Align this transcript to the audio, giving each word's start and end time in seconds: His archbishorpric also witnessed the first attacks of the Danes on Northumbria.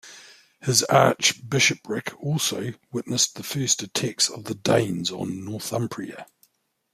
His 0.61 0.81
archbishorpric 0.89 2.15
also 2.19 2.73
witnessed 2.91 3.35
the 3.35 3.43
first 3.43 3.83
attacks 3.83 4.31
of 4.31 4.45
the 4.45 4.55
Danes 4.55 5.11
on 5.11 5.45
Northumbria. 5.45 6.25